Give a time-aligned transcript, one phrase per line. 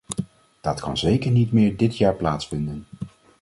[0.61, 2.85] Dat kan zeker niet meer dit jaar plaatsvinden.